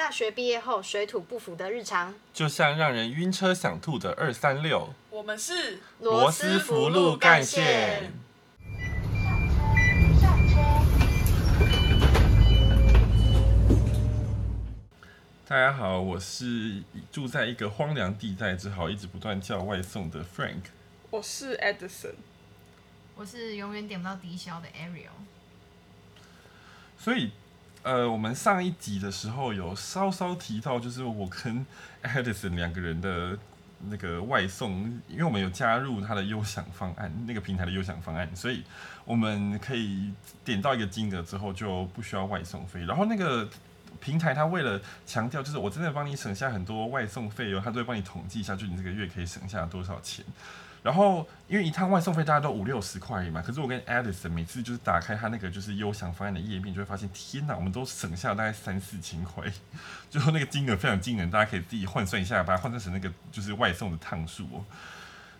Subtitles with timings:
[0.00, 4.94] 大学毕业后水土不服的日常，就像让人晕车想吐的二三六。
[5.10, 8.10] 我们是罗斯福路干线。
[15.46, 16.82] 大家好，我是
[17.12, 20.62] 住在一个荒凉地带，只好一直不断叫外送的 Frank。
[21.10, 22.14] 我是 Edison。
[23.16, 25.10] 我是永远点不到低消的 Ariel。
[26.96, 27.32] 所以。
[27.82, 31.64] 呃，我们上一集的时候有稍稍提到，就是我跟
[32.02, 33.38] Edison 两个人的
[33.88, 38.62] 那个外送，因为我们有加入他的优享方案，那个平台的优享方案，所以
[39.06, 40.12] 我们可以
[40.44, 42.84] 点到一个金额之后就不需要外送费。
[42.84, 43.48] 然后那个
[43.98, 50.22] 平台他为了强调，就是我真的帮你省下很多外送费用，他都会帮你统计一下，就你这个月可以省下多少钱。
[50.82, 59.44] 然后，因为一趟外送费大家都五六十块嘛，可是我跟 Edison 每次就是打开他那个就是优享方案的页面，就会发现天哪，我们都省下大概三四千块，
[60.10, 64.64] 最后那个金额非常惊人，大家可以自己换算一下，把它换算成那个就是外送的趟数哦。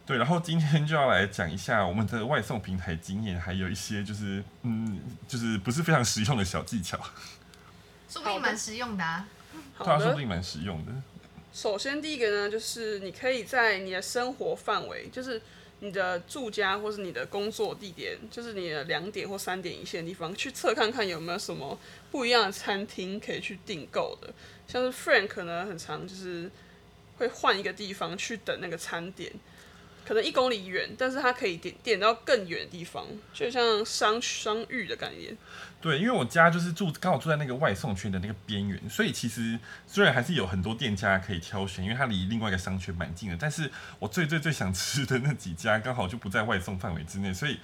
[0.04, 6.98] 对，然后今天就要来讲一下我们的外送平台经验，还有一些就是嗯，就是不是非常实用的小技巧，
[8.08, 9.26] 说不定蛮实用的啊。
[9.78, 10.92] 对啊，说不定蛮实用的。
[11.52, 15.40] 首先，第一个呢，就是你可以在你的生活范围，就是
[15.80, 21.78] 你的住家或是你的工作地点，就是你的两点或三点一线的地方，去测看看有没有什么
[22.10, 24.32] 不一样的餐厅可以去订购的。
[24.68, 26.50] 像是 Frank 呢，很常就是
[27.18, 29.32] 会换一个地方去等那个餐点。
[30.04, 35.36] 可能一公里远，但是它可以点点到更远的地方，就像商商域的概念。
[35.80, 47.58] 对，因为我家就是住刚好住在那个外送圈的那个边缘，所以其实虽然还是有很多店家可以挑选，因为它离另外一个商圈蛮近的，但是我最最最想吃的那几家刚好就不在外送范围之内，所以。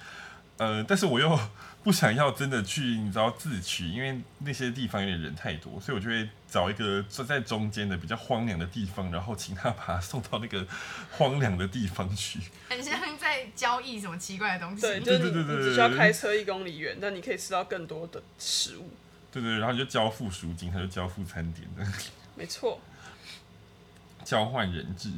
[0.57, 1.39] 呃，但是我又
[1.83, 10.65] 不想要真的去，你知道自取，因为那些地方有点人太多，所以我就会找一个坐在中间的比较荒凉的地方，然后请他 把他送到那个
[11.11, 12.39] 荒凉的地方去。
[12.69, 14.81] 很像在交易什么奇怪的东西。
[14.81, 18.91] 对，就是你，你只需要开车一公里远，但你可以吃到更多的食物。
[19.31, 21.85] 对对，然后你就交付赎金，他就交付餐点的。
[22.35, 22.79] 没错。
[24.25, 25.11] 交换人质。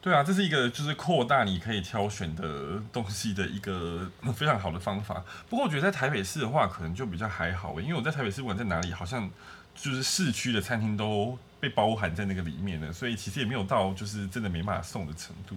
[0.00, 5.24] 对啊，这是一个就是扩大你可以挑选的东西的一个 非常好的方法。
[5.50, 9.28] 不过我觉得在台北市的话，可能就比较还好，因为我在台北市不管在哪里，好像
[9.74, 15.56] 就是市区的餐厅都被包含在那个里面了，所以其实也没有到就是真的没办法送的程度。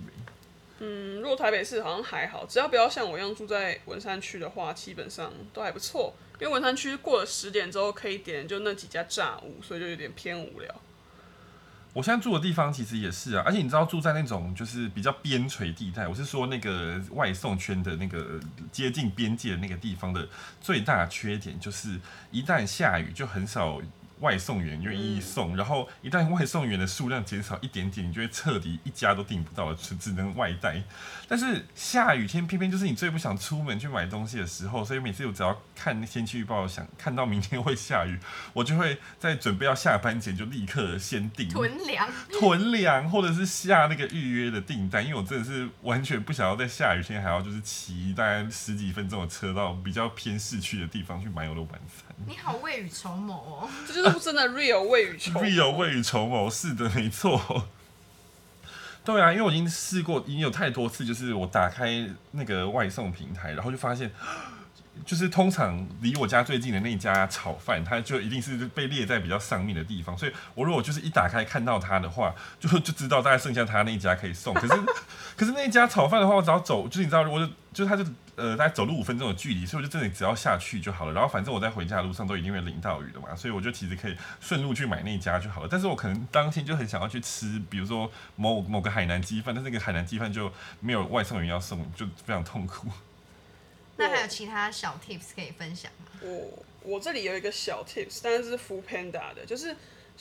[0.79, 6.16] 嗯，如果台北市好像还好，只要不要像我一样住在文山区的话，基本上都还不错。
[6.40, 10.81] 因为文山区过了十点之后可以点就那几家炸物，所以就有点偏无聊。
[11.94, 18.40] 我现在住的地方其实也是啊，而且你知道住在那种就是比较边陲地带，我是说那个外送圈的那个
[18.72, 20.28] 接近边界的那个地方的
[20.62, 22.00] 最大缺点就是
[22.31, 23.81] 一旦下雨就很少。
[24.22, 30.82] 外送员愿意送，然后一旦外送员的数量减少一点点，你就会彻底一家都订不到了，只只能外带。
[31.28, 38.20] 但是下雨天偏偏就是你最不想出门去买东西的时候，所以每次我只要看天气预报，想看到明天会下雨，
[38.54, 52.16] 我就会在准备要下班前就立刻先订囤粮，囤粮，或者是下那个预约的订单，因为我真的是完全不想要在下雨天还要就是骑大概十几分钟的车到比较偏市区的地方去买我的晚餐。
[52.28, 55.42] 你好，未雨绸缪哦，这就是真的 real 未雨绸缪。
[55.42, 57.68] real 未雨绸缪，是的，没错。
[59.04, 64.12] 对啊，因为我已经试过，已经有太多次，就是我打开那个外送平台，然后就发现，
[65.04, 74.54] 就是通常离我家最近的那家炒饭，它就一定是被列在比较上面的地方，所以我如果就是一打开看到它的话，就就知道大概剩下它那一家可以送。
[74.54, 74.82] 可是，
[75.36, 78.06] 可是那一家炒饭的话，我只要走，就是你知道，我就就它就。
[78.41, 81.13] 呃，大概走路五分钟的距离，所以我就真的只要下去就好了。
[81.13, 85.68] 然后反正我在回家的路上都一定会淋到雨的嘛，所以我就其实可以顺路去买那家就好了。
[85.69, 92.88] 但是我可能当天就很想要去吃，比如说某某个海南鸡饭，但是那个海南鸡饭就没有外送员要送，就非常痛苦。
[93.97, 96.19] 那还有其他小 tips 可以分享吗？
[96.22, 99.75] 我我这里有一个小 tips，但是是 Foodpanda 的，就是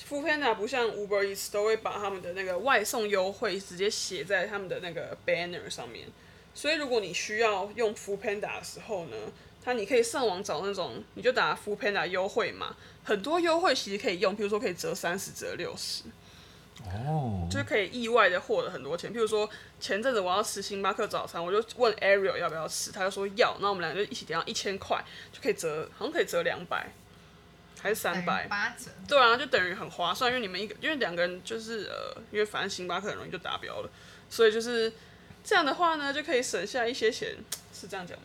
[0.07, 6.09] Foodpanda 不像 Uber Eats 都会把他们的那个外送优惠直接写在他们的那个 banner 上面。
[6.53, 9.17] 所以，如果你需要用 Foodpanda 的时候呢，
[9.65, 12.75] 它你可以上网找那种，你就打 Foodpanda 优惠嘛，
[13.05, 16.03] 很多优惠其实可以用，譬如说可以折三十、折六十，
[16.85, 19.13] 哦，就是可以意外的获得很多钱。
[19.13, 19.49] 譬如说
[19.79, 25.03] 前阵子我要吃星巴克早餐，我就问 Ariel 要不要吃，他就说要，那我们俩就一起点上一千块，
[25.33, 26.93] 就可以折，好像可以折两百，
[27.81, 28.47] 还是三百？
[28.49, 28.91] 八折。
[29.09, 33.91] 对啊，就等于很划算，因为你们一个，因为两个人就是呃，因为反正星巴克很容易就达标了，
[34.29, 34.93] 所以就是。
[35.43, 37.37] 这样的话呢，就可以省下一些钱，
[37.73, 38.25] 是这样讲吗？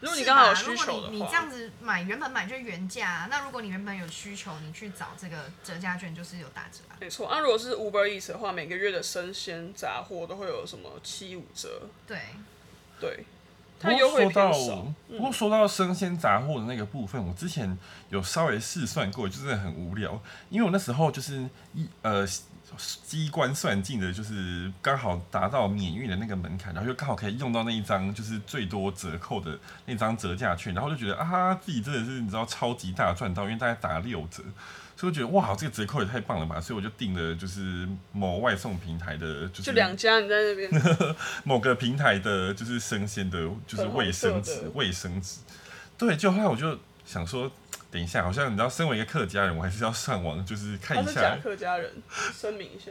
[0.00, 6.98] 如果你刚好有需求的话，如果你你这样子买原本买就是原价，那如果你原本有需求，你去找这个折价券就是有打折啊。
[6.98, 11.82] 没错，那、啊、如果是 Uber Eats 的话，每个月的生鲜杂货都会有什么七五折？
[12.04, 12.18] 对，
[13.00, 13.24] 对。
[13.78, 17.78] 不过说到，嗯、不过说到生鲜杂货的那个部分，我之前
[18.10, 20.20] 有稍微试算过，就是很无聊，
[20.50, 22.26] 因为我那时候就是一呃。
[23.04, 34.42] 机关算尽的，就是刚好达到免运的那个门槛，然后又刚好可以用到那一张就是最多折扣的那张折价券，然后就觉得啊，自己真的是你知道超级大赚到，因为大概打六折，
[34.96, 45.40] 所以我觉得哇，这个折扣也太棒了吧，所以我就订了就是某外送平台的，就是就两家你在那边某个平台的，就是生鲜的，就是卫生纸，卫生纸，
[45.98, 47.50] 对，就后来我就想说。
[47.92, 51.04] 等一下，好像你知道，身为一个客家人，我还是要上网，就是看一下。
[51.04, 51.92] 他是假客家人，
[52.34, 52.90] 声明一下。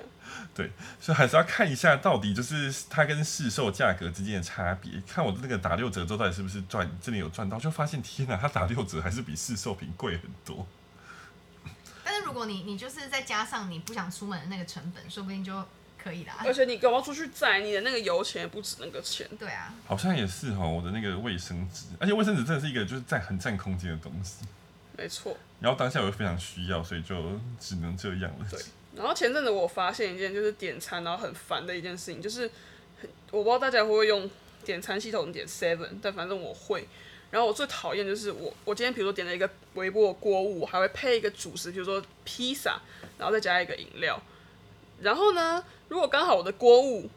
[0.53, 0.69] 对，
[1.00, 5.01] 所以还是要看一下，到底就是它跟市售价格之间的差别。
[5.07, 7.59] 看我的那个打六折之后，到底是不是赚，真的有赚到？
[7.59, 10.68] 就发现，天哪，它打六折还是比市售品贵很多。
[12.03, 15.65] 但是如果你你就是再加上你不想出门的那个成本，说不定就
[15.98, 16.36] 可以啦。
[16.45, 19.27] 而且你搞不好出去载，你的那个油钱也不止那个钱。
[19.39, 24.45] 对啊，好像也是哈，我的那个卫生纸，而且卫生纸真的是一个就是占很占空间的东西。
[25.01, 27.15] 没错，然后当下我又非常需要，所以就
[27.59, 28.45] 只能这样了。
[28.51, 28.59] 对，
[28.95, 32.50] 然后前阵子我发现一件就是点餐然后很烦的一件事情，就是
[33.31, 34.30] 我不知道大家会不会用
[34.63, 36.88] 点餐系统点 Seven，但反正我会。
[37.31, 42.80] 然后我最讨厌就是我我今天比如说点了一个微波锅物，还会配一个主食，比如说披萨，
[43.18, 44.21] 然后再加一个饮料。
[45.00, 47.09] 然后呢，如果刚好我的锅物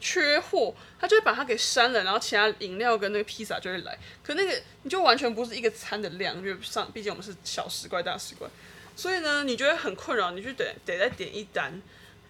[0.00, 3.96] 缺货，他就会把它给删了，然后其他饮料跟那个披萨就会来。
[4.22, 8.48] 可那个你就完全不是一个餐的量，因为上毕竟我们是小食怪大食怪，
[8.96, 11.80] 所以呢，你觉得很困扰，你就得得再点一单。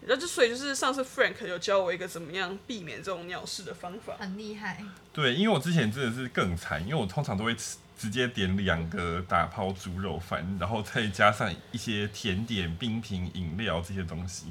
[0.06, 4.82] 然后就所以就是上次 Frank 有教我一个怎么样避免这种鸟事的方法，很厉害。
[5.12, 7.54] 对，因为我之前真的是更惨，因为我通常都会
[7.98, 14.46] 直接点两个打抛猪肉饭，然后再加上一些甜点、冰品、饮料这些东西，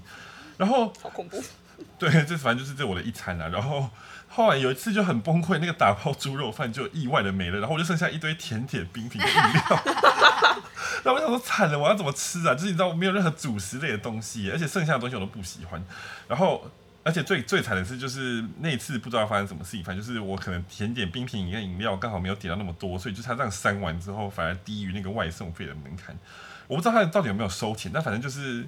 [0.55, 1.43] 然后好恐怖。
[1.99, 3.47] 对，这反正就是这我的一餐啦。
[3.47, 3.89] 然后
[4.27, 9.83] 后来有一次就很崩溃，那个打包猪肉饭就意外的没了，然后我就剩下一堆甜点、冰品、饮料。
[11.03, 12.53] 然后我想说惨了，我要怎么吃啊？
[12.53, 15.81] 就是你知道，没有任何主食类的东西，而且剩下的东西我都不喜欢。
[16.27, 16.69] 然后，
[17.03, 26.17] 而且最最惨的是，就是那次不知道发生什么事情，反正就是我可能甜点、冰品跟饮料刚好没有点到那么多，所以就他这样删完之后，反而低于那个外送费的门槛。
[26.67, 28.67] 我不知道他到底有没有收钱，但反正就是。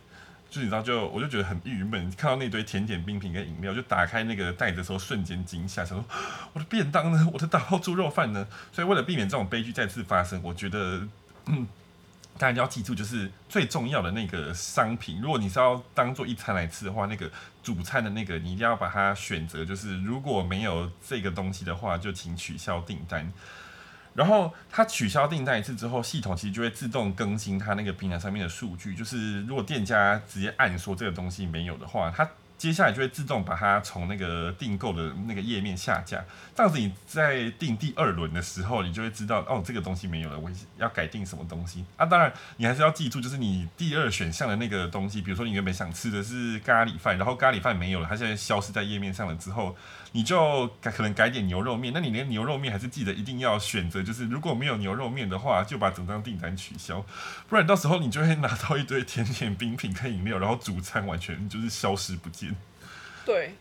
[0.52, 6.06] 就你知道，就我就觉得很郁闷，看到那堆甜点、冰品跟饮料，就打开那个袋子的时候，瞬间惊吓，想说
[6.52, 7.26] 我的便当呢？
[7.32, 8.46] 我的打包猪肉饭呢？
[8.74, 11.08] 所以为了避免这种悲剧再次发生，我觉得，
[11.46, 11.66] 嗯，
[12.38, 17.32] 大家要记住，就是最重要的那个商品，如果你是要当做一餐来吃的话，那个
[17.64, 23.32] 主餐的那个，你一定要把它选择，就是如果没有这个东西的话，就请取消订单。
[24.14, 28.94] 然后他取消订单一次之后，系统其实就会自动更新他那个平台上面的数据。
[28.94, 36.24] 就是如果店家直接按说这个东西没有的话，他接下来就会自动把它从那个订购的那个页面下架。
[36.54, 42.06] 这样子你在订第二轮的时候，你就会知道哦，这个东西没有了，我要改订什么东西啊？
[42.06, 49.76] 当然你还是要记住，就是你第二选项的那个东西，比如说你原本想吃的是咖喱饭，然后咖喱饭没有了，它现在消失在页面上了之后。
[50.14, 57.06] 你就改可能改点牛肉面，那你连牛肉面还是记得一定要选择，就是如果没有牛肉面的话，就把整张订单取消，
[57.48, 62.54] 不然到时候你就会拿到一堆甜点、冰品跟饮料，然后主餐完全就是消失不见。
[63.26, 63.56] 对，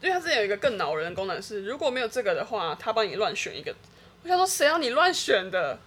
[0.00, 3.74] 因为它之前有一个更恼人的功能是，如果没有这个的话，它帮你乱选一个。
[4.22, 5.78] 我想说，谁让你乱选的？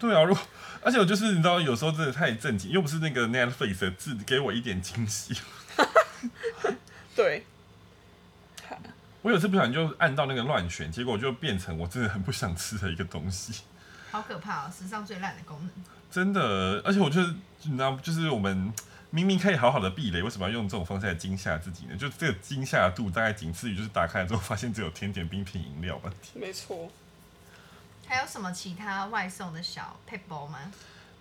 [0.00, 0.42] 对啊，如果
[0.82, 5.34] 而且我就是你知道，有时候真的太正经，又不是那个 Netflix 字给我一点惊喜。
[7.14, 7.44] 对。
[9.22, 13.62] 我有次不小心就按到那个乱选，结果就变成我真的很不想吃的一个东西。
[14.10, 14.72] 好可怕哦！
[14.76, 15.70] 史上最烂的功能。
[16.10, 18.72] 真的，而且我就是，你知道，就是我们
[19.10, 21.96] 明明可以好好的避雷，为什么要用这种方式来惊吓自己呢？
[21.96, 26.10] 就这个惊吓度大概仅次于就是打开之后发现只有甜点、冰品、饮料吧。
[26.34, 26.90] 没错。
[28.06, 30.58] 还有什么其他外送的小配包吗？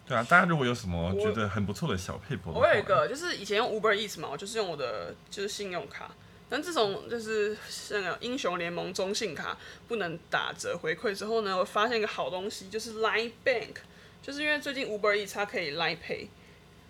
[0.07, 6.09] 对啊，大家如果有什么觉得很不错的小配包，我有一个，就是以前用 Uber Eats 嘛，我就是用我的就是信用卡。
[6.49, 7.55] 但自从就是
[7.91, 9.55] 那个英雄联盟中信卡
[9.87, 13.75] 不能打折回馈之后呢，我发现一个好东西，就是 Line Bank，
[14.23, 16.27] 就是因为最近 Uber Eats 它可以 Line Pay，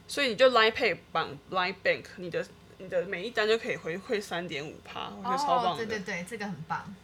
[0.07, 2.47] 所以你就 Line Pay 绑 Line Bank，你的
[2.77, 5.83] 你的每一单就可以回馈三点五趴，我觉得超棒的。
[5.83, 6.95] 哦，对对对，这个很棒。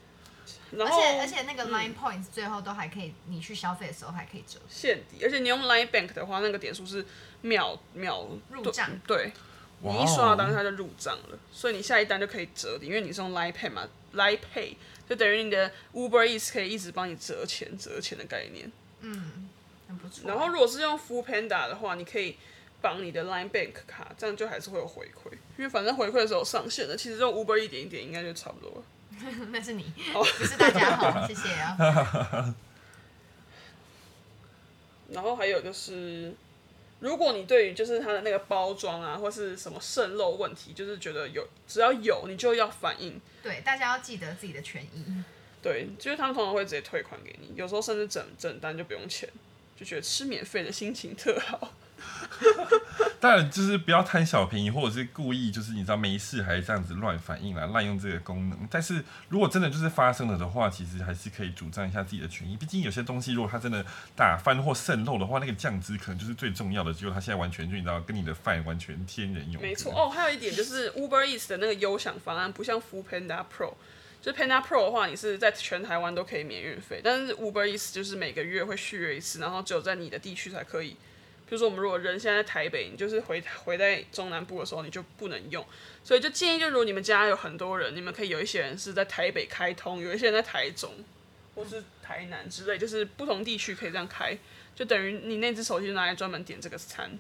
[0.72, 7.06] 然后而且而且那个 Line Points 最后都还可以，你去消费的时候还可以折现抵，而且你用 Line Bank 的话，那个点数是
[7.42, 9.34] 秒秒入账，对。
[9.82, 14.76] 你一刷到当下就入账了，所以你下一单就可以折抵，因为你是用 Line Pay 嘛，Line Pay
[15.08, 18.72] 就等于你的 Uber Eats 可以一直帮你折钱折钱的概念。
[19.02, 19.48] 嗯，
[19.88, 20.28] 很不错。
[20.28, 22.38] 然后如果是用 Foodpanda 的话，你可以
[22.82, 28.84] 绑你的 Line Bank 卡，这样就还是会有回馈，因为反正回馈的时候上线的，其实用 Uber 一点一点应该就差不多了。
[29.52, 32.54] 那是你，不是大家好， 谢谢啊。
[35.10, 36.34] 然后还有就是，
[37.00, 43.20] 如果你对于就是它的那个包装啊，或是什么渗漏问题，就是觉得有只要有你就要反映。
[43.44, 45.06] 对，大家要记得自己的权益。
[45.62, 49.28] 对，就是他们通常会直接退款给你，有时候甚至整整单就不用钱，
[49.76, 51.74] 就觉得吃免费的心情特好。
[53.20, 58.68] 当然，就是不要贪小便宜，或者是故意就是你知道没事还这样子乱反应啦，滥用这个功能。
[58.70, 62.56] 但是如果真的就是发生了的话，其实还是可以主张一下自己的权益。
[62.56, 63.84] 毕竟有些东西如果它真的
[64.16, 69.60] 打翻或渗漏的话，那个酱汁可能就是最重要的，结果它现在完全就你知道跟你的饭完全天人永。
[69.62, 73.74] 没错哦，还有一点就是 Uber Eats 的那个优享方案不像 Foodpanda Pro，
[74.22, 80.96] 就是 Panda Pro 的话，你是在全台湾都可以免运费，但是 Uber Eats 就是每个月会续约一次，然后只有在你的地区才可以。
[81.48, 85.64] 比如说，我们如果人现在在台北，你就是回回在中南部的时候，你就不能用。
[86.04, 90.92] 所以就建议，就如果你们家有很多人，你们可以有一些人是在台北开通，有一些人在台中
[91.54, 94.38] 或是台南之类，就是不同地区可以这样开，
[94.76, 97.18] 就等于你那只手机拿来专门点这个餐，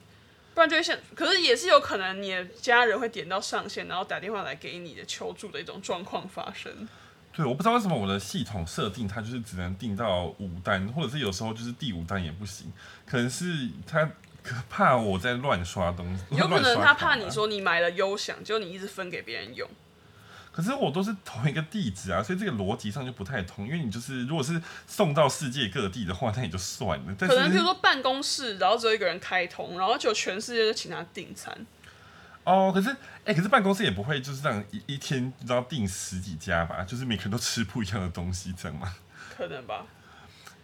[0.53, 6.87] 不然就会像，可是也是有可能你的家人会点到上线，然后打电话来给你的求助的一种状况发生。
[7.35, 12.71] 对，我不知道为什么我的系统设定它就是只能订到五单，或者是有时候就是第五单也不行，
[13.05, 14.09] 可能是他
[14.69, 19.69] 怕我在乱刷东西，有可能他怕你说你买了优享，结果你一直分给别人用。
[20.53, 27.15] 可是我都是同一个地址啊，所以这个逻辑上就不太通，因为你就是如果是送到世界各地的话，那也就算了。
[27.19, 31.53] 但是可能比如说办公室，然后只有一个人开通，然后就全世界就请他订餐。
[32.45, 36.83] 哦，可是，哎、欸，可是办公室也不会就是这样一一天你知道订十几家吧？
[36.83, 38.93] 就是每个人都吃不一样的东西，这样吗？
[39.35, 39.85] 可能吧。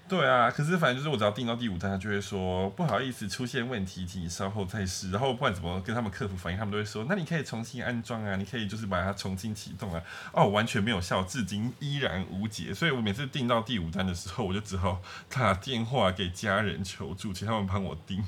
[0.08, 5.10] 对啊，可是反正就是我只要订到第五单，他就会说不好意思，出现问题，请你稍后再试。
[5.10, 10.04] 然后不管怎么跟他们客服反映，他们都会说，那你可以重新安装啊，你可以就是把它重新启动啊。
[10.34, 12.74] 哦，完全没有效，至今依然无解。
[12.74, 18.22] 所以我每次订到第五单的时候，我就只好打电话给家人求助，请他们帮我订。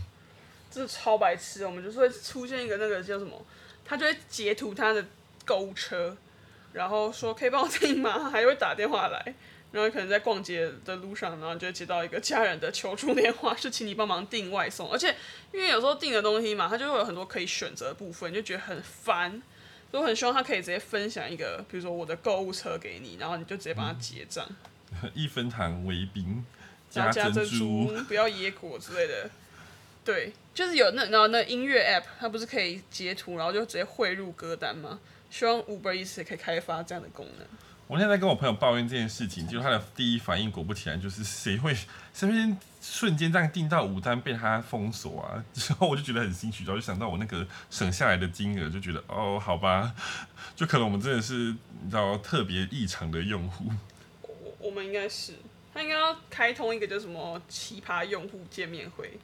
[0.73, 3.45] 这超白痴，我们就是会出现一个那个叫什么，
[3.85, 5.05] 他就会截图他的
[5.45, 6.17] 购物车，
[6.73, 8.27] 然后说可以帮我订吗？
[8.31, 9.35] 还会打电话来，
[9.71, 14.91] 然后可能在逛街的路上，然后就会接到一个家人的求助电话，是请你帮忙订外送。
[14.91, 15.15] 而且
[15.51, 19.29] 因为有时候订的东西嘛，他就会有很多可以选择的部分，就觉得很烦，
[19.91, 24.43] 所以我很希望他可以直接分享一个，比如说我的购物车给你，然后你就直接帮他结账。
[25.13, 26.43] 一分糖微冰
[26.89, 29.29] 加珍珠，不要椰果之类的。
[30.05, 34.99] 对，就是有那然后那音乐 app，它不是可以截图，然后就直接汇入歌单吗？
[35.29, 37.47] 希望 Uber Eats 也可以开发这样的功能。
[37.87, 41.75] 我现在在跟我朋友抱怨这件事情，就是他的第一反应，果不其然，就是 谁会
[42.13, 45.43] 身边瞬间这样订到五单被他封锁啊？
[45.53, 49.93] 之后我就觉得很心虚，然后就想到我那个省下来的金额，就觉得哦，好吧，
[50.55, 53.65] 就可能我们真的是你知道特别异常的用户。
[54.21, 55.33] 我我们应该是，
[55.73, 59.17] 他应该要开通一个叫什么奇葩用户见面会。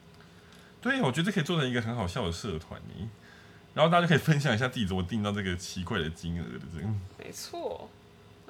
[0.80, 3.10] 对，我觉得这可以做成一个很好笑的社团呢，
[3.74, 6.88] 然后大家就可以分享一下自己怎么订到这个奇怪的金额的这个。
[7.18, 7.90] 没错，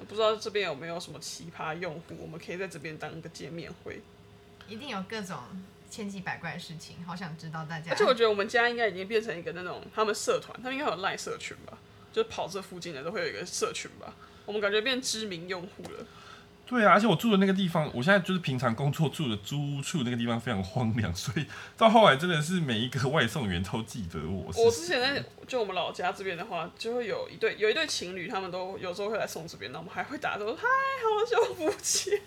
[0.07, 4.01] 不知道这边有没有什么奇葩用户，我们可以在这边当一个见面会。
[4.67, 5.37] 一定有各种
[5.89, 7.91] 千奇百怪的事情，好想知道大家。
[7.91, 11.77] 而且我觉得我们家应该已经变成一个那种他们社团，他们应该有赖社群吧？
[12.13, 14.13] 就跑这附近的都会有一个社群吧？
[14.45, 16.05] 我们感觉变知名用户了。
[16.71, 24.49] 对啊，而且我住的那个地方，我现在就是平常工作住的租屋处那个地方非常荒凉，所以到后来真的是每一个外送员都记得我。
[24.55, 32.17] 我之前在就我们老家这边的话，就会有一对有一对情侣，他们都有时候会来送这边，那我们还会打说嗨，好久不见。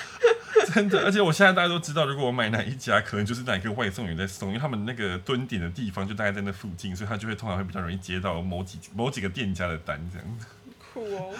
[0.72, 10.38] 真的，而且我现在大家都知道，如果我买哪一家，可能就是哪一个外送员在送，因为他们那个蹲点的地方就大概在那附近，所以他就会通常会比较容易接到某几某几个店家的单这样。
[10.94, 11.34] 酷哦。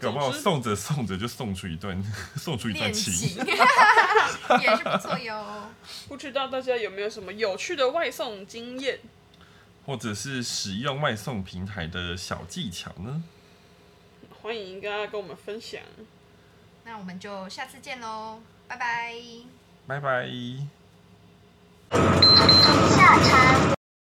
[0.00, 2.02] 搞不好送着送着就送出一段，
[2.36, 3.36] 送出一段情，
[4.62, 5.44] 也是不错哟。
[6.08, 9.00] 不知道大家有没有什么有趣的外送经验，
[9.86, 13.22] 或者是使用外送平台的小技巧呢？
[14.42, 15.80] 欢迎大家跟我们分享。
[16.84, 19.14] 那我们就下次见喽，拜拜，
[19.86, 20.28] 拜拜。
[21.90, 23.77] 下餐。